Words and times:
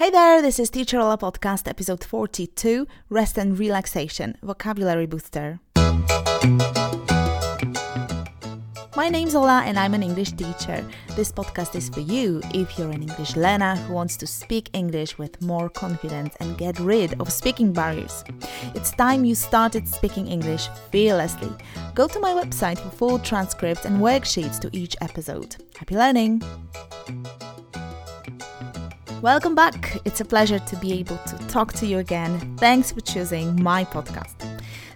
Hey 0.00 0.08
there, 0.08 0.40
this 0.40 0.58
is 0.58 0.70
Teacher 0.70 0.98
Ola 0.98 1.18
Podcast, 1.18 1.68
episode 1.68 2.02
42 2.02 2.86
Rest 3.10 3.36
and 3.36 3.58
Relaxation 3.58 4.34
Vocabulary 4.42 5.04
Booster. 5.04 5.60
My 8.96 9.10
name's 9.10 9.34
Ola 9.34 9.62
and 9.66 9.78
I'm 9.78 9.92
an 9.92 10.02
English 10.02 10.32
teacher. 10.32 10.82
This 11.16 11.30
podcast 11.30 11.74
is 11.74 11.90
for 11.90 12.00
you 12.00 12.40
if 12.54 12.78
you're 12.78 12.90
an 12.90 13.02
English 13.02 13.36
learner 13.36 13.76
who 13.76 13.92
wants 13.92 14.16
to 14.16 14.26
speak 14.26 14.70
English 14.72 15.18
with 15.18 15.42
more 15.42 15.68
confidence 15.68 16.34
and 16.40 16.56
get 16.56 16.80
rid 16.80 17.20
of 17.20 17.30
speaking 17.30 17.70
barriers. 17.70 18.24
It's 18.74 18.92
time 18.92 19.26
you 19.26 19.34
started 19.34 19.86
speaking 19.86 20.28
English 20.28 20.68
fearlessly. 20.90 21.52
Go 21.94 22.08
to 22.08 22.18
my 22.20 22.30
website 22.30 22.78
for 22.78 22.88
full 22.88 23.18
transcripts 23.18 23.84
and 23.84 24.00
worksheets 24.00 24.58
to 24.60 24.70
each 24.72 24.96
episode. 25.02 25.56
Happy 25.76 25.94
learning! 25.94 26.42
Welcome 29.22 29.54
back. 29.54 29.98
It's 30.06 30.22
a 30.22 30.24
pleasure 30.24 30.58
to 30.58 30.76
be 30.76 30.94
able 30.94 31.18
to 31.18 31.36
talk 31.48 31.74
to 31.74 31.86
you 31.86 31.98
again. 31.98 32.56
Thanks 32.56 32.90
for 32.90 33.02
choosing 33.02 33.62
my 33.62 33.84
podcast. 33.84 34.34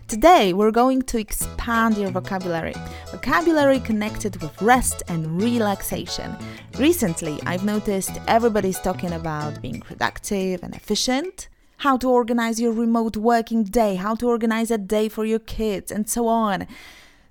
Today, 0.08 0.54
we're 0.54 0.70
going 0.70 1.02
to 1.02 1.18
expand 1.18 1.98
your 1.98 2.10
vocabulary. 2.10 2.72
Vocabulary 3.10 3.80
connected 3.80 4.40
with 4.40 4.62
rest 4.62 5.02
and 5.08 5.42
relaxation. 5.42 6.34
Recently, 6.78 7.38
I've 7.44 7.66
noticed 7.66 8.12
everybody's 8.26 8.80
talking 8.80 9.12
about 9.12 9.60
being 9.60 9.82
productive 9.82 10.62
and 10.62 10.74
efficient, 10.74 11.50
how 11.76 11.98
to 11.98 12.08
organize 12.08 12.58
your 12.58 12.72
remote 12.72 13.18
working 13.18 13.62
day, 13.62 13.96
how 13.96 14.14
to 14.14 14.26
organize 14.26 14.70
a 14.70 14.78
day 14.78 15.10
for 15.10 15.26
your 15.26 15.38
kids, 15.38 15.92
and 15.92 16.08
so 16.08 16.28
on. 16.28 16.66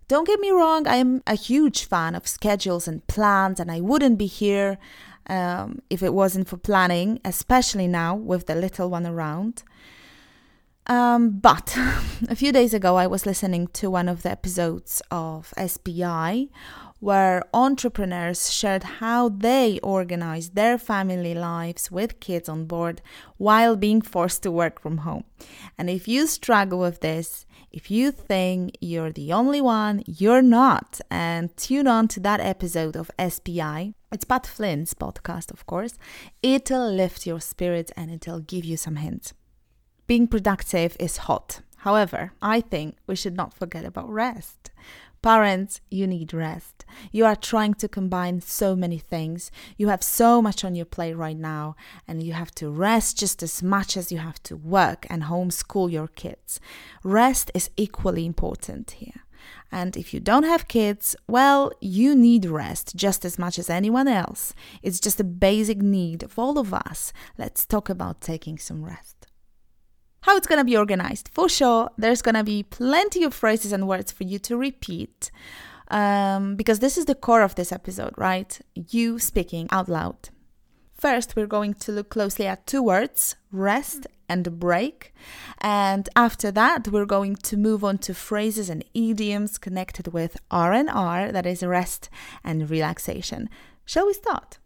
Don't 0.07 0.27
get 0.27 0.39
me 0.39 0.51
wrong, 0.51 0.87
I 0.87 0.97
am 0.97 1.23
a 1.25 1.33
huge 1.33 1.85
fan 1.85 2.13
of 2.13 2.27
schedules 2.27 2.87
and 2.87 3.07
plans, 3.07 3.59
and 3.59 3.71
I 3.71 3.81
wouldn't 3.81 4.19
be 4.19 4.27
here 4.27 4.77
um, 5.27 5.79
if 5.89 6.03
it 6.03 6.13
wasn't 6.13 6.47
for 6.47 6.57
planning, 6.57 7.19
especially 7.23 7.87
now 7.87 8.15
with 8.15 8.47
the 8.47 8.55
little 8.55 8.89
one 8.89 9.05
around. 9.05 9.63
Um, 10.87 11.39
but 11.39 11.77
a 12.29 12.35
few 12.35 12.51
days 12.51 12.73
ago, 12.73 12.97
I 12.97 13.07
was 13.07 13.25
listening 13.25 13.67
to 13.67 13.89
one 13.89 14.09
of 14.09 14.23
the 14.23 14.31
episodes 14.31 15.01
of 15.11 15.53
SPI 15.57 16.49
where 17.03 17.43
entrepreneurs 17.53 18.49
shared 18.49 18.83
how 19.01 19.27
they 19.27 19.77
organize 19.83 20.51
their 20.51 20.77
family 20.77 21.35
lives 21.35 21.91
with 21.91 22.21
kids 22.21 22.47
on 22.47 22.63
board 22.63 23.01
while 23.35 23.75
being 23.75 24.01
forced 24.01 24.41
to 24.41 24.49
work 24.49 24.79
from 24.79 24.99
home. 24.99 25.25
And 25.77 25.89
if 25.89 26.07
you 26.07 26.27
struggle 26.27 26.79
with 26.79 27.01
this, 27.01 27.45
if 27.71 27.91
you 27.91 28.09
think 28.09 28.77
you're 28.79 29.11
the 29.11 29.33
only 29.33 29.59
one, 29.59 30.01
you're 30.07 30.41
not. 30.41 31.01
And 31.11 31.55
tune 31.57 31.87
on 31.87 32.07
to 32.07 32.21
that 32.21 32.39
episode 32.39 32.95
of 32.95 33.11
SPI. 33.19 33.95
It's 34.13 34.23
Pat 34.23 34.47
Flynn's 34.47 34.93
podcast, 34.93 35.51
of 35.51 35.65
course. 35.65 35.97
It'll 36.41 36.89
lift 36.89 37.27
your 37.27 37.41
spirits 37.41 37.91
and 37.97 38.11
it'll 38.11 38.39
give 38.39 38.63
you 38.63 38.77
some 38.77 38.95
hints. 38.95 39.33
Being 40.07 40.27
productive 40.27 40.95
is 41.01 41.17
hot. 41.27 41.59
However, 41.83 42.31
I 42.41 42.61
think 42.61 42.95
we 43.07 43.17
should 43.17 43.35
not 43.35 43.53
forget 43.53 43.83
about 43.83 44.09
rest. 44.09 44.71
Parents, 45.23 45.79
you 45.89 46.05
need 46.05 46.33
rest. 46.33 46.83
You 47.13 47.23
are 47.25 47.37
trying 47.37 47.75
to 47.75 47.87
combine 47.87 48.41
so 48.41 48.75
many 48.75 48.97
things. 48.97 49.51
You 49.77 49.87
have 49.87 50.03
so 50.03 50.41
much 50.41 50.65
on 50.65 50.75
your 50.75 50.85
plate 50.85 51.13
right 51.13 51.37
now, 51.37 51.77
and 52.05 52.21
you 52.21 52.33
have 52.33 52.51
to 52.55 52.69
rest 52.69 53.19
just 53.19 53.41
as 53.41 53.63
much 53.63 53.95
as 53.95 54.11
you 54.11 54.17
have 54.17 54.43
to 54.43 54.57
work 54.57 55.07
and 55.09 55.23
homeschool 55.23 55.89
your 55.89 56.09
kids. 56.09 56.59
Rest 57.05 57.51
is 57.53 57.69
equally 57.77 58.25
important 58.25 58.91
here. 58.91 59.23
And 59.71 59.95
if 59.95 60.13
you 60.13 60.19
don't 60.19 60.43
have 60.43 60.67
kids, 60.67 61.15
well, 61.25 61.71
you 61.79 62.15
need 62.15 62.43
rest 62.43 62.93
just 62.93 63.23
as 63.23 63.39
much 63.39 63.57
as 63.57 63.69
anyone 63.69 64.09
else. 64.09 64.53
It's 64.81 64.99
just 64.99 65.21
a 65.21 65.23
basic 65.23 65.81
need 65.81 66.23
of 66.23 66.37
all 66.37 66.57
of 66.59 66.73
us. 66.73 67.13
Let's 67.37 67.65
talk 67.65 67.89
about 67.89 68.19
taking 68.19 68.57
some 68.57 68.83
rest 68.83 69.27
how 70.23 70.37
it's 70.37 70.47
going 70.47 70.59
to 70.59 70.65
be 70.65 70.77
organized. 70.77 71.29
For 71.33 71.47
sure, 71.47 71.89
there's 71.97 72.21
going 72.21 72.35
to 72.35 72.43
be 72.43 72.63
plenty 72.63 73.23
of 73.23 73.33
phrases 73.33 73.71
and 73.71 73.87
words 73.87 74.11
for 74.11 74.23
you 74.23 74.39
to 74.39 74.57
repeat 74.57 75.31
um, 75.89 76.55
because 76.55 76.79
this 76.79 76.97
is 76.97 77.05
the 77.05 77.15
core 77.15 77.41
of 77.41 77.55
this 77.55 77.71
episode, 77.71 78.13
right? 78.17 78.59
You 78.73 79.19
speaking 79.19 79.67
out 79.71 79.89
loud. 79.89 80.29
First, 80.97 81.35
we're 81.35 81.47
going 81.47 81.73
to 81.75 81.91
look 81.91 82.09
closely 82.09 82.47
at 82.47 82.65
two 82.65 82.81
words 82.81 83.35
rest 83.51 84.07
and 84.29 84.59
break. 84.59 85.13
And 85.59 86.07
after 86.15 86.51
that, 86.51 86.87
we're 86.87 87.05
going 87.05 87.35
to 87.35 87.57
move 87.57 87.83
on 87.83 87.97
to 87.99 88.13
phrases 88.13 88.69
and 88.69 88.85
idioms 88.93 89.57
connected 89.57 90.13
with 90.13 90.37
R 90.49 90.71
and 90.71 90.89
R, 90.89 91.33
that 91.33 91.45
is 91.45 91.63
rest 91.63 92.09
and 92.43 92.69
relaxation. 92.69 93.49
Shall 93.85 94.07
we 94.07 94.13
start? 94.13 94.59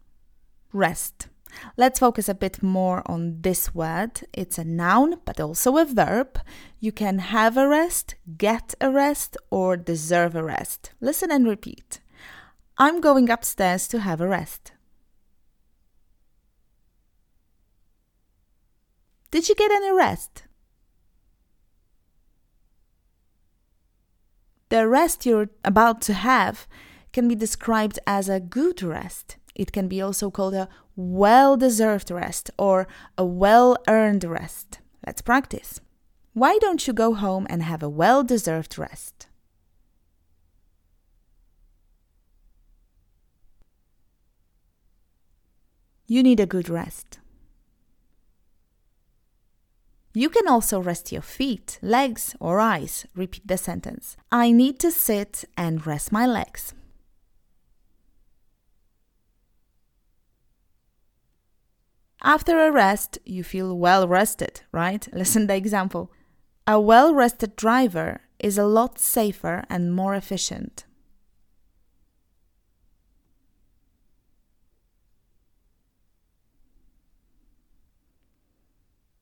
Rest. 0.72 1.28
Let's 1.76 2.00
focus 2.00 2.30
a 2.30 2.34
bit 2.34 2.62
more 2.62 3.02
on 3.06 3.42
this 3.42 3.74
word. 3.74 4.22
It's 4.34 4.58
a 4.58 4.64
noun, 4.64 5.22
but 5.26 5.40
also 5.40 5.78
a 5.78 5.86
verb. 5.86 6.40
You 6.80 6.92
can 6.92 7.20
have 7.20 7.58
a 7.58 7.68
rest, 7.68 8.16
get 8.38 8.74
a 8.80 8.92
rest, 8.92 9.38
or 9.50 9.78
deserve 9.78 10.36
a 10.36 10.44
rest. 10.44 10.92
Listen 11.02 11.32
and 11.32 11.48
repeat. 11.48 12.00
I'm 12.78 13.02
going 13.02 13.30
upstairs 13.30 13.88
to 13.90 14.00
have 14.00 14.22
a 14.22 14.28
rest. 14.28 14.74
Did 19.32 19.50
you 19.50 19.56
get 19.56 19.72
any 19.72 19.92
rest? 19.92 20.44
The 24.70 24.88
rest 24.88 25.26
you're 25.26 25.50
about 25.64 26.02
to 26.04 26.14
have 26.14 26.68
can 27.14 27.28
be 27.28 27.36
described 27.36 28.00
as 28.06 28.30
a 28.30 28.40
good 28.40 28.84
rest. 28.84 29.38
It 29.58 29.72
can 29.72 29.88
be 29.88 30.02
also 30.02 30.30
called 30.30 30.54
a 30.54 30.70
well 30.96 31.58
deserved 31.58 32.12
rest 32.12 32.52
or 32.60 32.88
a 33.18 33.26
well 33.26 33.76
earned 33.88 34.24
rest. 34.24 34.80
Let's 35.06 35.24
practice. 35.24 35.82
Why 36.34 36.60
don't 36.60 36.86
you 36.86 36.94
go 36.94 37.16
home 37.16 37.48
and 37.50 37.64
have 37.64 37.82
a 37.82 37.90
well 37.90 38.24
deserved 38.24 38.78
rest? 38.78 39.28
You 46.06 46.22
need 46.22 46.40
a 46.40 46.46
good 46.46 46.70
rest. 46.70 47.20
You 50.14 50.30
can 50.30 50.48
also 50.48 50.80
rest 50.80 51.12
your 51.12 51.22
feet, 51.24 51.80
legs, 51.82 52.36
or 52.40 52.60
eyes. 52.60 53.08
Repeat 53.16 53.48
the 53.48 53.58
sentence. 53.58 54.18
I 54.32 54.52
need 54.52 54.80
to 54.80 54.92
sit 54.92 55.46
and 55.58 55.86
rest 55.86 56.12
my 56.12 56.28
legs. 56.28 56.74
After 62.24 62.60
a 62.60 62.72
rest, 62.72 63.20
you 63.26 63.44
feel 63.44 63.78
well 63.78 64.08
rested, 64.08 64.62
right? 64.72 65.08
Listen 65.14 65.48
the 65.48 65.56
example. 65.56 66.12
A 66.66 66.80
well 66.80 67.14
rested 67.14 67.56
driver 67.56 68.22
is 68.40 68.58
a 68.58 68.66
lot 68.66 69.00
safer 69.00 69.64
and 69.70 69.94
more 69.94 70.16
efficient. 70.16 70.86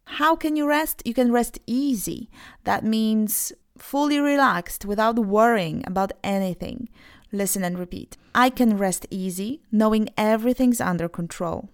How 0.06 0.36
can 0.38 0.56
you 0.56 0.66
rest? 0.66 1.02
You 1.06 1.14
can 1.14 1.32
rest 1.32 1.60
easy. 1.68 2.30
That 2.64 2.86
means 2.86 3.52
fully 3.78 4.18
relaxed 4.18 4.86
without 4.86 5.20
worrying 5.20 5.84
about 5.86 6.14
anything. 6.24 6.88
Listen 7.34 7.66
and 7.66 7.78
repeat. 7.78 8.16
I 8.34 8.50
can 8.50 8.78
rest 8.78 9.06
easy, 9.12 9.62
knowing 9.74 10.08
everything's 10.18 10.80
under 10.80 11.10
control. 11.10 11.70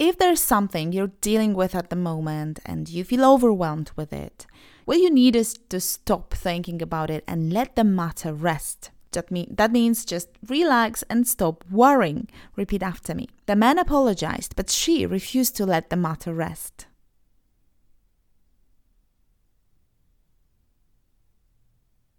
If 0.00 0.16
there's 0.16 0.40
something 0.40 0.92
you're 0.92 1.12
dealing 1.20 1.52
with 1.52 1.74
at 1.74 1.90
the 1.90 1.94
moment 1.94 2.58
and 2.64 2.88
you 2.88 3.04
feel 3.04 3.22
overwhelmed 3.22 3.90
with 3.96 4.14
it, 4.14 4.46
what 4.86 4.98
you 4.98 5.10
need 5.10 5.36
is 5.36 5.52
to 5.68 5.78
stop 5.78 6.32
thinking 6.32 6.80
about 6.80 7.10
it 7.10 7.22
and 7.28 7.52
let 7.52 7.76
the 7.76 7.84
matter 7.84 8.32
rest. 8.32 8.92
That, 9.12 9.30
mean, 9.30 9.54
that 9.58 9.72
means 9.72 10.06
just 10.06 10.30
relax 10.48 11.04
and 11.10 11.28
stop 11.28 11.64
worrying. 11.70 12.28
Repeat 12.56 12.82
after 12.82 13.14
me. 13.14 13.28
The 13.44 13.54
man 13.54 13.78
apologized, 13.78 14.56
but 14.56 14.70
she 14.70 15.04
refused 15.04 15.54
to 15.56 15.66
let 15.66 15.90
the 15.90 15.96
matter 15.96 16.32
rest. 16.32 16.86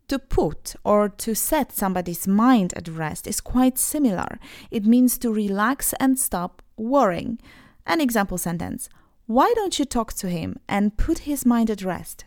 To 0.08 0.20
put 0.20 0.76
or 0.84 1.10
to 1.10 1.34
set 1.34 1.72
somebody's 1.72 2.28
mind 2.28 2.74
at 2.76 2.88
rest 2.88 3.26
is 3.26 3.42
quite 3.42 3.80
similar. 3.80 4.38
It 4.70 4.86
means 4.86 5.18
to 5.18 5.34
relax 5.34 5.94
and 6.00 6.20
stop 6.20 6.62
worrying. 6.78 7.40
An 7.86 8.02
example 8.02 8.38
sentence 8.38 8.90
Why 9.26 9.52
don't 9.56 9.78
you 9.80 9.86
talk 9.86 10.14
to 10.14 10.30
him 10.30 10.58
and 10.68 10.98
put 10.98 11.20
his 11.20 11.46
mind 11.46 11.70
at 11.70 11.84
rest? 11.84 12.26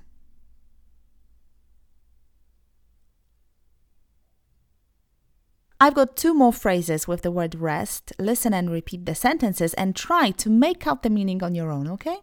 I've 5.81 5.95
got 5.95 6.17
two 6.17 6.33
more 6.33 6.53
phrases 6.53 7.07
with 7.07 7.23
the 7.23 7.31
word 7.31 7.55
rest. 7.57 8.13
Listen 8.19 8.55
and 8.55 8.71
repeat 8.71 9.05
the 9.05 9.15
sentences 9.15 9.75
and 9.75 9.95
try 9.95 10.31
to 10.31 10.49
make 10.49 10.87
out 10.87 11.03
the 11.03 11.11
meaning 11.11 11.43
on 11.43 11.55
your 11.55 11.71
own, 11.71 11.89
okay? 11.91 12.19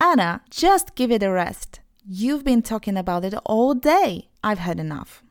Anna, 0.00 0.40
just 0.48 0.94
give 0.94 1.10
it 1.10 1.22
a 1.22 1.30
rest. 1.30 1.80
You've 2.04 2.44
been 2.44 2.62
talking 2.62 2.96
about 2.96 3.24
it 3.24 3.34
all 3.44 3.74
day. 3.74 4.28
I've 4.42 4.58
had 4.58 4.80
enough. 4.80 5.22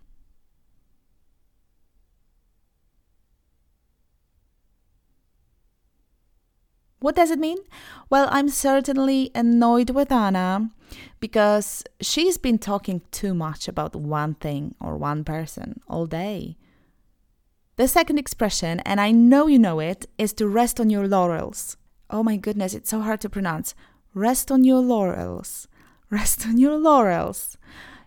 What 7.01 7.15
does 7.15 7.31
it 7.31 7.39
mean? 7.39 7.57
Well, 8.11 8.27
I'm 8.31 8.47
certainly 8.47 9.31
annoyed 9.33 9.89
with 9.89 10.11
Anna 10.11 10.69
because 11.19 11.83
she's 11.99 12.37
been 12.37 12.59
talking 12.59 13.01
too 13.09 13.33
much 13.33 13.67
about 13.67 13.95
one 13.95 14.35
thing 14.35 14.75
or 14.79 14.95
one 14.97 15.23
person 15.23 15.81
all 15.87 16.05
day. 16.05 16.57
The 17.77 17.87
second 17.87 18.19
expression, 18.19 18.81
and 18.81 19.01
I 19.01 19.09
know 19.09 19.47
you 19.47 19.57
know 19.57 19.79
it, 19.79 20.05
is 20.19 20.31
to 20.33 20.47
rest 20.47 20.79
on 20.79 20.91
your 20.91 21.07
laurels. 21.07 21.75
Oh 22.11 22.21
my 22.21 22.37
goodness, 22.37 22.75
it's 22.75 22.91
so 22.91 23.01
hard 23.01 23.19
to 23.21 23.29
pronounce. 23.29 23.73
Rest 24.13 24.51
on 24.51 24.63
your 24.63 24.79
laurels. 24.79 25.67
Rest 26.11 26.45
on 26.45 26.59
your 26.59 26.77
laurels. 26.77 27.57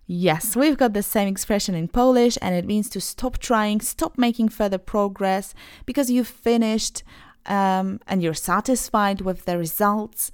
Yes, 0.06 0.54
we've 0.54 0.76
got 0.76 0.92
the 0.92 1.02
same 1.02 1.26
expression 1.26 1.74
in 1.74 1.88
Polish, 1.88 2.38
and 2.40 2.54
it 2.54 2.66
means 2.66 2.88
to 2.90 3.00
stop 3.00 3.38
trying, 3.38 3.80
stop 3.80 4.18
making 4.18 4.50
further 4.50 4.78
progress 4.78 5.52
because 5.84 6.10
you've 6.10 6.28
finished 6.28 7.02
um, 7.46 8.00
and 8.06 8.22
you're 8.22 8.34
satisfied 8.34 9.20
with 9.20 9.44
the 9.44 9.58
results 9.58 10.30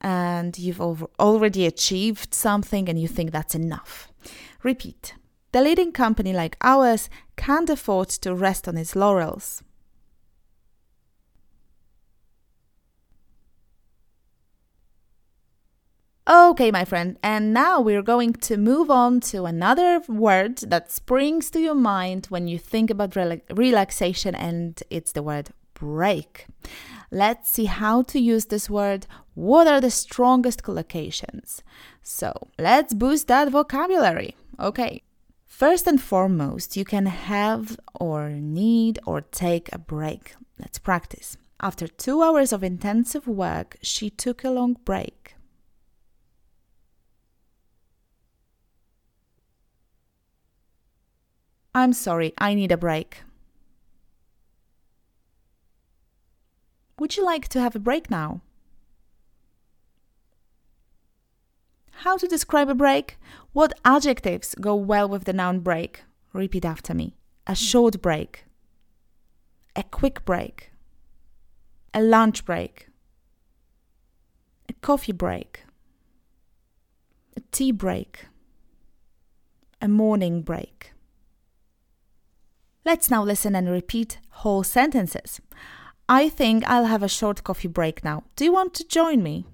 and 0.00 0.58
you've 0.58 0.80
over- 0.80 1.08
already 1.18 1.66
achieved 1.66 2.34
something 2.34 2.88
and 2.88 3.00
you 3.00 3.08
think 3.08 3.30
that's 3.30 3.54
enough. 3.54 4.12
Repeat. 4.62 5.14
The 5.52 5.60
leading 5.60 5.92
company 5.92 6.32
like 6.32 6.56
ours 6.62 7.10
can't 7.36 7.70
afford 7.70 8.08
to 8.08 8.34
rest 8.34 8.66
on 8.66 8.76
its 8.76 8.96
laurels. 8.96 9.62
Okay, 16.30 16.70
my 16.70 16.84
friend, 16.84 17.18
and 17.22 17.52
now 17.52 17.80
we're 17.80 18.00
going 18.00 18.32
to 18.34 18.56
move 18.56 18.90
on 18.90 19.18
to 19.20 19.44
another 19.44 20.00
word 20.08 20.58
that 20.58 20.90
springs 20.90 21.50
to 21.50 21.60
your 21.60 21.74
mind 21.74 22.26
when 22.26 22.46
you 22.46 22.58
think 22.58 22.90
about 22.90 23.16
relaxation, 23.50 24.34
and 24.34 24.80
it's 24.88 25.12
the 25.12 25.22
word 25.22 25.50
break. 25.82 26.46
Let's 27.10 27.50
see 27.50 27.64
how 27.64 28.02
to 28.02 28.20
use 28.20 28.46
this 28.46 28.70
word. 28.70 29.06
What 29.34 29.66
are 29.66 29.80
the 29.80 29.90
strongest 29.90 30.62
collocations? 30.62 31.62
So 32.02 32.28
let's 32.56 32.94
boost 32.94 33.26
that 33.26 33.50
vocabulary. 33.50 34.36
Okay. 34.60 35.02
First 35.44 35.86
and 35.88 36.00
foremost, 36.00 36.76
you 36.76 36.84
can 36.84 37.06
have 37.06 37.76
or 37.94 38.30
need 38.30 39.00
or 39.04 39.20
take 39.20 39.68
a 39.72 39.78
break. 39.78 40.34
Let's 40.58 40.78
practice. 40.78 41.36
After 41.60 41.86
two 41.88 42.22
hours 42.22 42.52
of 42.52 42.62
intensive 42.62 43.26
work, 43.26 43.76
she 43.82 44.08
took 44.08 44.44
a 44.44 44.50
long 44.50 44.76
break. 44.84 45.34
I'm 51.74 51.92
sorry, 51.92 52.32
I 52.38 52.54
need 52.54 52.70
a 52.70 52.76
break. 52.76 53.22
Would 57.02 57.16
you 57.16 57.24
like 57.24 57.48
to 57.48 57.60
have 57.60 57.74
a 57.74 57.80
break 57.80 58.12
now? 58.12 58.42
How 62.04 62.16
to 62.16 62.28
describe 62.28 62.68
a 62.68 62.76
break? 62.76 63.18
What 63.52 63.72
adjectives 63.84 64.54
go 64.60 64.76
well 64.76 65.08
with 65.08 65.24
the 65.24 65.32
noun 65.32 65.58
break? 65.58 66.04
Repeat 66.32 66.64
after 66.64 66.94
me. 66.94 67.16
A 67.48 67.50
hmm. 67.50 67.54
short 67.54 68.00
break. 68.00 68.44
A 69.74 69.82
quick 69.82 70.24
break. 70.24 70.70
A 71.92 72.00
lunch 72.00 72.44
break. 72.44 72.86
A 74.68 74.72
coffee 74.74 75.10
break. 75.10 75.64
A 77.36 77.40
tea 77.50 77.72
break. 77.72 78.26
A 79.80 79.88
morning 79.88 80.42
break. 80.42 80.92
Let's 82.84 83.10
now 83.10 83.24
listen 83.24 83.56
and 83.56 83.68
repeat 83.68 84.20
whole 84.28 84.62
sentences. 84.62 85.40
I 86.12 86.28
think 86.28 86.62
I'll 86.68 86.84
have 86.84 87.02
a 87.02 87.08
short 87.08 87.42
coffee 87.42 87.68
break 87.68 88.04
now. 88.04 88.24
Do 88.36 88.44
you 88.44 88.52
want 88.52 88.74
to 88.74 88.86
join 88.86 89.22
me? 89.22 89.46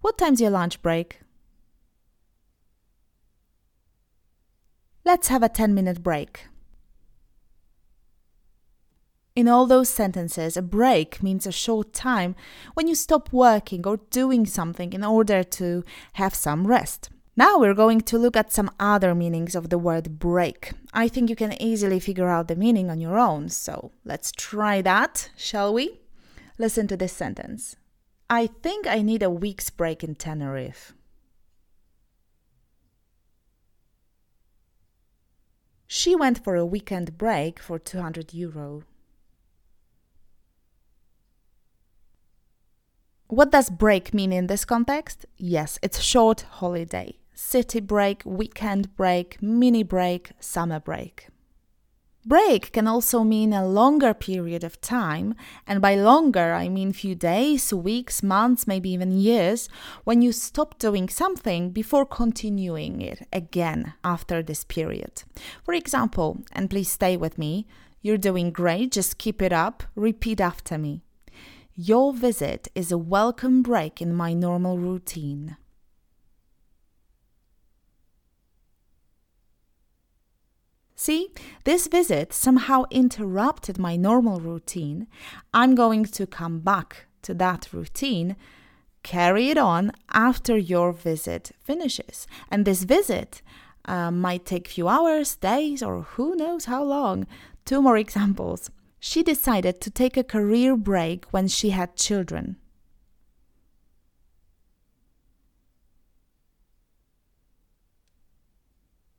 What 0.00 0.16
time's 0.16 0.40
your 0.40 0.48
lunch 0.48 0.80
break? 0.80 1.20
Let's 5.04 5.28
have 5.28 5.42
a 5.42 5.50
10 5.50 5.74
minute 5.74 6.02
break. 6.02 6.46
In 9.34 9.46
all 9.46 9.66
those 9.66 9.90
sentences, 9.90 10.56
a 10.56 10.62
break 10.62 11.22
means 11.22 11.46
a 11.46 11.52
short 11.52 11.92
time 11.92 12.34
when 12.72 12.88
you 12.88 12.94
stop 12.94 13.30
working 13.30 13.86
or 13.86 13.98
doing 14.08 14.46
something 14.46 14.94
in 14.94 15.04
order 15.04 15.44
to 15.44 15.84
have 16.14 16.34
some 16.34 16.66
rest. 16.66 17.10
Now 17.38 17.58
we're 17.58 17.74
going 17.74 18.00
to 18.00 18.18
look 18.18 18.34
at 18.34 18.50
some 18.50 18.70
other 18.80 19.14
meanings 19.14 19.54
of 19.54 19.68
the 19.68 19.76
word 19.76 20.18
break. 20.18 20.72
I 20.94 21.06
think 21.06 21.28
you 21.28 21.36
can 21.36 21.60
easily 21.60 22.00
figure 22.00 22.30
out 22.30 22.48
the 22.48 22.56
meaning 22.56 22.88
on 22.88 22.98
your 22.98 23.18
own, 23.18 23.50
so 23.50 23.92
let's 24.06 24.32
try 24.32 24.80
that, 24.80 25.28
shall 25.36 25.74
we? 25.74 26.00
Listen 26.56 26.86
to 26.88 26.96
this 26.96 27.12
sentence 27.12 27.76
I 28.30 28.46
think 28.46 28.86
I 28.86 29.02
need 29.02 29.22
a 29.22 29.28
week's 29.28 29.68
break 29.68 30.02
in 30.02 30.14
Tenerife. 30.14 30.94
She 35.86 36.16
went 36.16 36.42
for 36.42 36.56
a 36.56 36.66
weekend 36.66 37.18
break 37.18 37.60
for 37.60 37.78
200 37.78 38.32
euro. 38.32 38.82
What 43.28 43.52
does 43.52 43.68
break 43.68 44.14
mean 44.14 44.32
in 44.32 44.46
this 44.46 44.64
context? 44.64 45.26
Yes, 45.36 45.78
it's 45.82 46.00
short 46.00 46.40
holiday 46.58 47.18
city 47.36 47.80
break, 47.80 48.22
weekend 48.24 48.96
break, 48.96 49.36
mini 49.42 49.82
break, 49.82 50.30
summer 50.40 50.80
break. 50.80 51.28
Break 52.24 52.72
can 52.72 52.88
also 52.88 53.22
mean 53.22 53.52
a 53.52 53.64
longer 53.64 54.14
period 54.14 54.64
of 54.64 54.80
time, 54.80 55.34
and 55.66 55.80
by 55.80 55.94
longer 55.94 56.54
I 56.54 56.68
mean 56.68 56.92
few 56.92 57.14
days, 57.14 57.72
weeks, 57.72 58.22
months, 58.22 58.66
maybe 58.66 58.90
even 58.90 59.12
years, 59.12 59.68
when 60.02 60.22
you 60.22 60.32
stop 60.32 60.78
doing 60.78 61.08
something 61.08 61.70
before 61.70 62.06
continuing 62.06 63.02
it 63.02 63.28
again 63.32 63.92
after 64.02 64.42
this 64.42 64.64
period. 64.64 65.22
For 65.62 65.74
example, 65.74 66.42
and 66.52 66.70
please 66.70 66.90
stay 66.90 67.16
with 67.16 67.38
me, 67.38 67.66
you're 68.00 68.18
doing 68.18 68.50
great, 68.50 68.92
just 68.92 69.18
keep 69.18 69.42
it 69.42 69.52
up, 69.52 69.84
repeat 69.94 70.40
after 70.40 70.78
me. 70.78 71.02
Your 71.74 72.14
visit 72.14 72.68
is 72.74 72.90
a 72.90 72.98
welcome 72.98 73.62
break 73.62 74.00
in 74.00 74.14
my 74.14 74.32
normal 74.32 74.78
routine. 74.78 75.58
See, 80.98 81.28
this 81.64 81.88
visit 81.88 82.32
somehow 82.32 82.84
interrupted 82.90 83.78
my 83.78 83.96
normal 83.96 84.40
routine. 84.40 85.06
I'm 85.52 85.74
going 85.74 86.06
to 86.06 86.26
come 86.26 86.60
back 86.60 87.06
to 87.22 87.34
that 87.34 87.68
routine, 87.70 88.34
carry 89.02 89.50
it 89.50 89.58
on 89.58 89.92
after 90.10 90.56
your 90.56 90.92
visit 90.92 91.52
finishes. 91.62 92.26
And 92.50 92.64
this 92.64 92.84
visit 92.84 93.42
uh, 93.84 94.10
might 94.10 94.46
take 94.46 94.68
few 94.68 94.88
hours, 94.88 95.36
days, 95.36 95.82
or 95.82 96.02
who 96.02 96.34
knows 96.34 96.64
how 96.64 96.82
long. 96.82 97.26
Two 97.66 97.82
more 97.82 97.98
examples. 97.98 98.70
She 98.98 99.22
decided 99.22 99.82
to 99.82 99.90
take 99.90 100.16
a 100.16 100.24
career 100.24 100.76
break 100.76 101.26
when 101.26 101.46
she 101.46 101.70
had 101.70 101.96
children. 101.96 102.56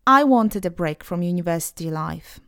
I 0.10 0.24
wanted 0.24 0.66
a 0.66 0.70
break 0.70 1.04
from 1.04 1.22
university 1.22 1.92
life. 1.92 2.40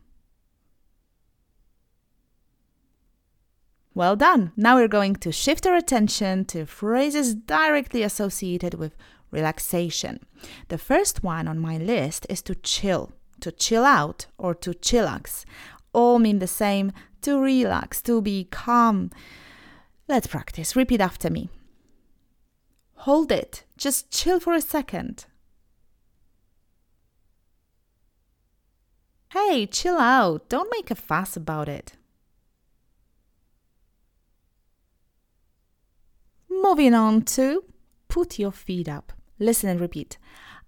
Well 3.92 4.16
done! 4.16 4.52
Now 4.56 4.76
we're 4.76 4.88
going 4.88 5.16
to 5.16 5.30
shift 5.30 5.66
our 5.66 5.74
attention 5.74 6.46
to 6.46 6.64
phrases 6.64 7.34
directly 7.34 8.02
associated 8.02 8.72
with 8.72 8.96
relaxation. 9.30 10.20
The 10.68 10.78
first 10.78 11.22
one 11.22 11.46
on 11.46 11.58
my 11.58 11.76
list 11.76 12.26
is 12.30 12.40
to 12.42 12.54
chill, 12.54 13.12
to 13.40 13.52
chill 13.52 13.84
out, 13.84 14.24
or 14.38 14.54
to 14.54 14.70
chillax. 14.70 15.44
All 15.92 16.18
mean 16.18 16.38
the 16.38 16.46
same 16.46 16.92
to 17.20 17.38
relax, 17.38 18.00
to 18.02 18.22
be 18.22 18.44
calm. 18.44 19.10
Let's 20.08 20.28
practice. 20.28 20.74
Repeat 20.74 21.02
after 21.02 21.28
me. 21.28 21.50
Hold 22.94 23.30
it. 23.30 23.64
Just 23.76 24.10
chill 24.10 24.40
for 24.40 24.54
a 24.54 24.62
second. 24.62 25.26
Hey, 29.32 29.66
chill 29.66 29.98
out. 29.98 30.48
Don't 30.48 30.72
make 30.72 30.90
a 30.90 30.96
fuss 30.96 31.36
about 31.36 31.68
it. 31.68 31.92
Moving 36.48 36.94
on 36.94 37.22
to 37.36 37.62
put 38.08 38.38
your 38.38 38.50
feet 38.50 38.88
up. 38.88 39.12
Listen 39.38 39.68
and 39.68 39.80
repeat. 39.80 40.18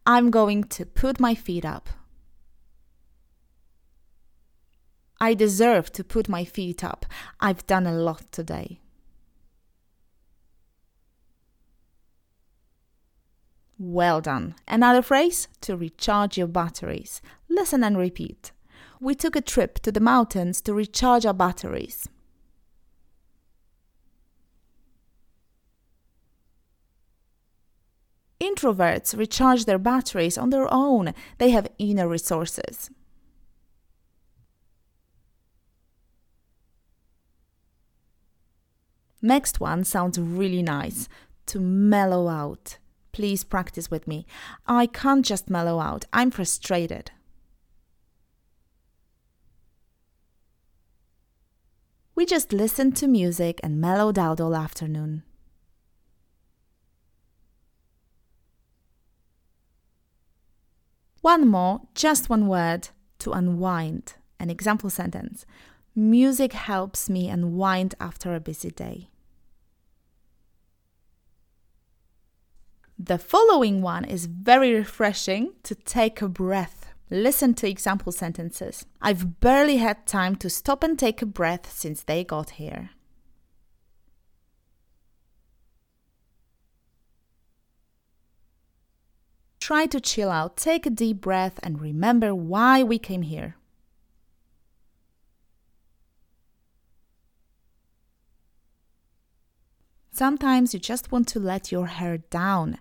I'm 0.07 0.31
going 0.31 0.65
to 0.65 0.87
put 0.87 1.19
my 1.19 1.35
feet 1.35 1.65
up. 1.65 1.89
I 5.21 5.35
deserve 5.35 5.91
to 5.93 6.05
put 6.05 6.29
my 6.29 6.45
feet 6.45 6.85
up. 6.85 7.07
I've 7.41 7.67
done 7.67 7.87
a 7.87 7.93
lot 7.93 8.31
today. 8.31 8.82
Well 13.85 14.21
done. 14.21 14.55
Another 14.69 15.03
phrase 15.03 15.49
to 15.63 15.77
recharge 15.77 16.39
your 16.39 16.47
batteries. 16.47 17.21
Listen 17.49 17.83
and 17.83 17.99
repeat. 17.99 18.53
we 19.01 19.17
took 19.17 19.35
a 19.35 19.41
trip 19.41 19.81
to 19.81 19.91
the 19.91 19.99
mountains 19.99 20.61
to 20.61 20.73
recharge 20.73 21.27
our 21.27 21.35
batteries. 21.35 22.09
Introverts 28.41 29.19
recharge 29.19 29.65
their 29.65 29.81
batteries 29.81 30.39
on 30.39 30.51
their 30.51 30.73
own, 30.73 31.13
they 31.39 31.51
have 31.51 31.67
inner 31.79 32.07
resources. 32.07 32.89
Next 39.21 39.59
one 39.59 39.83
sounds 39.83 40.21
really 40.21 40.63
nice 40.63 41.09
to 41.47 41.59
mellow 41.59 42.29
out. 42.29 42.79
Please 43.13 43.45
practice 43.45 43.91
with 43.91 44.09
me. 44.09 44.27
I 44.67 44.87
can't 44.87 45.25
just 45.25 45.51
mellow 45.51 45.79
out, 45.81 46.07
I'm 46.13 46.31
frustrated. 46.31 47.11
We 52.15 52.27
just 52.27 52.53
listened 52.53 52.97
to 52.97 53.07
music 53.07 53.61
and 53.63 53.81
mellowed 53.81 54.19
out 54.19 54.41
all 54.41 54.55
afternoon. 54.55 55.23
One 61.23 61.47
more, 61.47 61.83
just 61.95 62.29
one 62.29 62.49
word 62.49 62.89
to 63.21 63.33
unwind. 63.33 64.15
An 64.41 64.51
example 64.51 64.91
sentence 64.91 65.47
Music 65.95 66.53
helps 66.53 67.09
me 67.09 67.29
unwind 67.29 67.95
after 68.01 68.35
a 68.35 68.41
busy 68.41 68.71
day. 68.71 69.12
The 73.05 73.19
following 73.19 73.83
one 73.83 74.05
is 74.05 74.27
very 74.27 74.73
refreshing 74.73 75.55
to 75.65 75.75
take 75.75 76.23
a 76.23 76.29
breath. 76.29 76.87
Listen 77.11 77.53
to 77.55 77.69
example 77.69 78.13
sentences. 78.13 78.87
I've 79.01 79.41
barely 79.41 79.79
had 79.79 80.07
time 80.07 80.37
to 80.37 80.49
stop 80.49 80.85
and 80.85 80.97
take 80.97 81.21
a 81.21 81.27
breath 81.27 81.73
since 81.73 82.05
they 82.05 82.23
got 82.23 82.51
here. 82.51 82.91
Try 89.59 89.87
to 89.87 90.01
chill 90.01 90.31
out, 90.31 90.57
take 90.57 90.87
a 90.87 90.91
deep 90.91 91.21
breath, 91.21 91.59
and 91.61 91.81
remember 91.81 92.33
why 92.37 92.85
we 92.85 93.01
came 93.01 93.23
here. 93.23 93.57
Sometimes 100.15 100.75
you 100.75 100.79
just 100.79 101.11
want 101.11 101.27
to 101.29 101.41
let 101.41 101.73
your 101.73 101.87
hair 101.87 102.19
down, 102.19 102.79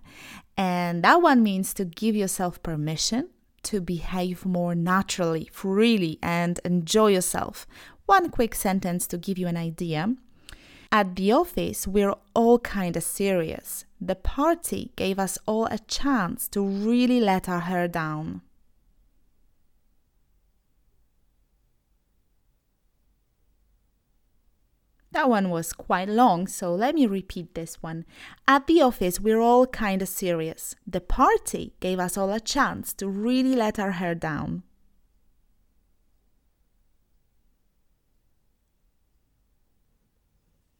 and 0.54 1.02
that 1.02 1.22
one 1.22 1.42
means 1.42 1.72
to 1.74 1.84
give 1.86 2.14
yourself 2.14 2.62
permission 2.62 3.30
to 3.62 3.80
behave 3.80 4.44
more 4.44 4.74
naturally, 4.74 5.48
freely, 5.50 6.18
and 6.22 6.60
enjoy 6.64 7.08
yourself. 7.08 7.66
One 8.04 8.28
quick 8.28 8.54
sentence 8.54 9.06
to 9.06 9.16
give 9.16 9.38
you 9.38 9.46
an 9.46 9.56
idea. 9.56 10.14
At 10.90 11.16
the 11.16 11.32
office, 11.32 11.86
we're 11.86 12.14
all 12.34 12.58
kind 12.58 12.98
of 12.98 13.02
serious. 13.02 13.86
The 13.98 14.16
party 14.16 14.92
gave 14.94 15.18
us 15.18 15.38
all 15.46 15.66
a 15.66 15.78
chance 15.78 16.48
to 16.48 16.60
really 16.62 17.18
let 17.18 17.48
our 17.48 17.60
hair 17.60 17.88
down. 17.88 18.42
That 25.12 25.28
one 25.28 25.50
was 25.50 25.74
quite 25.74 26.08
long, 26.08 26.46
so 26.46 26.74
let 26.74 26.94
me 26.94 27.06
repeat 27.06 27.54
this 27.54 27.82
one. 27.82 28.06
At 28.48 28.66
the 28.66 28.80
office, 28.80 29.20
we're 29.20 29.40
all 29.40 29.66
kinda 29.66 30.06
serious. 30.06 30.74
The 30.86 31.02
party 31.02 31.74
gave 31.80 32.00
us 32.00 32.16
all 32.16 32.32
a 32.32 32.40
chance 32.40 32.94
to 32.94 33.08
really 33.08 33.54
let 33.54 33.78
our 33.78 33.92
hair 33.92 34.14
down. 34.14 34.62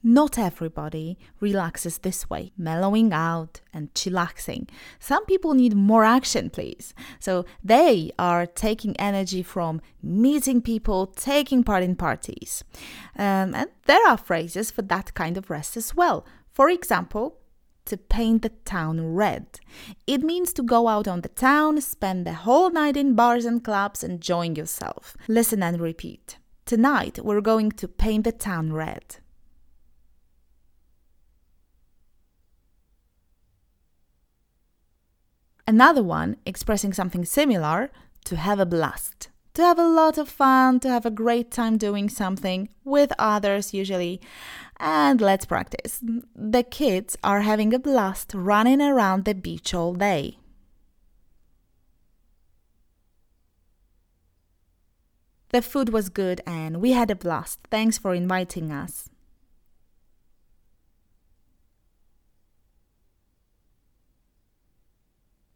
Not 0.02 0.36
everybody 0.36 1.16
relaxes 1.38 1.98
this 1.98 2.28
way, 2.28 2.52
mellowing 2.58 3.12
out 3.12 3.60
and 3.72 3.94
chillaxing. 3.94 4.68
Some 4.98 5.24
people 5.26 5.54
need 5.54 5.76
more 5.76 6.02
action, 6.04 6.50
please. 6.50 6.92
So 7.20 7.44
they 7.62 8.10
are 8.18 8.44
taking 8.46 8.96
energy 8.96 9.44
from 9.44 9.80
meeting 10.02 10.60
people, 10.60 11.06
taking 11.06 11.62
part 11.62 11.84
in 11.84 11.94
parties. 11.94 12.64
Um, 13.16 13.54
and 13.54 13.68
there 13.86 14.04
are 14.08 14.16
phrases 14.16 14.72
for 14.72 14.82
that 14.82 15.14
kind 15.14 15.36
of 15.36 15.50
rest 15.50 15.76
as 15.76 15.94
well. 15.94 16.26
For 16.50 16.68
example, 16.68 17.38
to 17.84 17.96
paint 17.96 18.42
the 18.42 18.50
town 18.64 19.14
red. 19.14 19.60
It 20.06 20.22
means 20.22 20.52
to 20.54 20.62
go 20.62 20.88
out 20.88 21.08
on 21.08 21.20
the 21.20 21.28
town, 21.28 21.80
spend 21.80 22.26
the 22.26 22.32
whole 22.32 22.70
night 22.70 22.96
in 22.96 23.14
bars 23.14 23.44
and 23.44 23.62
clubs, 23.62 24.04
enjoying 24.04 24.56
yourself. 24.56 25.16
Listen 25.28 25.62
and 25.62 25.80
repeat. 25.80 26.38
Tonight 26.64 27.18
we're 27.22 27.40
going 27.40 27.72
to 27.72 27.88
paint 27.88 28.24
the 28.24 28.32
town 28.32 28.72
red. 28.72 29.16
Another 35.66 36.02
one 36.02 36.36
expressing 36.44 36.92
something 36.92 37.24
similar 37.24 37.90
to 38.24 38.36
have 38.36 38.58
a 38.58 38.66
blast, 38.66 39.28
to 39.54 39.62
have 39.62 39.78
a 39.78 39.88
lot 39.88 40.18
of 40.18 40.28
fun, 40.28 40.80
to 40.80 40.88
have 40.88 41.06
a 41.06 41.10
great 41.10 41.50
time 41.50 41.76
doing 41.78 42.08
something 42.08 42.68
with 42.84 43.12
others, 43.18 43.72
usually. 43.72 44.20
And 44.78 45.20
let's 45.20 45.44
practice. 45.44 46.02
The 46.34 46.64
kids 46.64 47.16
are 47.22 47.42
having 47.42 47.72
a 47.72 47.78
blast 47.78 48.32
running 48.34 48.80
around 48.80 49.24
the 49.24 49.34
beach 49.34 49.72
all 49.72 49.94
day. 49.94 50.38
The 55.50 55.62
food 55.62 55.90
was 55.90 56.08
good 56.08 56.40
and 56.46 56.80
we 56.80 56.92
had 56.92 57.10
a 57.10 57.14
blast. 57.14 57.60
Thanks 57.70 57.98
for 57.98 58.14
inviting 58.14 58.72
us. 58.72 59.10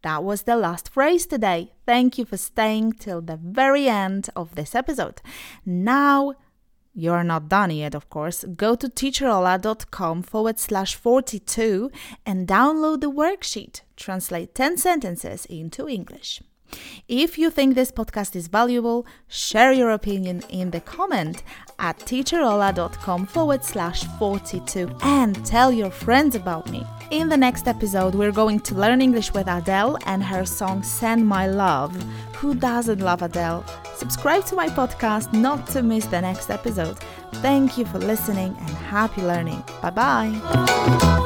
That 0.07 0.23
was 0.23 0.43
the 0.43 0.55
last 0.55 0.87
phrase 0.87 1.25
today. 1.25 1.73
Thank 1.85 2.17
you 2.17 2.23
for 2.23 2.37
staying 2.37 2.93
till 2.93 3.19
the 3.19 3.35
very 3.35 3.89
end 3.89 4.29
of 4.37 4.55
this 4.55 4.73
episode. 4.73 5.21
Now, 5.65 6.33
you're 6.93 7.25
not 7.25 7.49
done 7.49 7.71
yet, 7.71 7.93
of 7.93 8.09
course. 8.09 8.45
Go 8.45 8.75
to 8.75 8.87
teacherola.com 8.87 10.23
forward 10.23 10.59
slash 10.59 10.95
42 10.95 11.91
and 12.25 12.47
download 12.47 13.01
the 13.01 13.11
worksheet. 13.11 13.81
Translate 13.97 14.55
10 14.55 14.77
sentences 14.77 15.45
into 15.47 15.89
English. 15.89 16.41
If 17.07 17.37
you 17.37 17.49
think 17.49 17.75
this 17.75 17.91
podcast 17.91 18.35
is 18.35 18.47
valuable, 18.47 19.05
share 19.27 19.71
your 19.71 19.91
opinion 19.91 20.43
in 20.49 20.71
the 20.71 20.81
comment 20.81 21.43
at 21.79 21.99
teacherola.com 21.99 23.27
forward 23.27 23.63
slash 23.63 24.03
42 24.19 24.95
and 25.01 25.45
tell 25.45 25.71
your 25.71 25.91
friends 25.91 26.35
about 26.35 26.69
me. 26.69 26.85
In 27.11 27.29
the 27.29 27.37
next 27.37 27.67
episode, 27.67 28.15
we're 28.15 28.33
going 28.33 28.59
to 28.61 28.75
learn 28.75 29.01
English 29.01 29.33
with 29.33 29.47
Adele 29.47 29.97
and 30.05 30.21
her 30.21 30.45
song 30.45 30.83
Send 30.83 31.25
My 31.25 31.47
Love. 31.47 31.95
Who 32.35 32.53
doesn't 32.53 32.99
love 32.99 33.21
Adele? 33.21 33.63
Subscribe 33.95 34.45
to 34.45 34.55
my 34.55 34.67
podcast 34.67 35.31
not 35.33 35.67
to 35.67 35.81
miss 35.81 36.05
the 36.05 36.21
next 36.21 36.49
episode. 36.49 36.97
Thank 37.35 37.77
you 37.77 37.85
for 37.85 37.99
listening 37.99 38.55
and 38.59 38.69
happy 38.69 39.21
learning. 39.21 39.63
Bye 39.81 39.89
bye. 39.91 41.23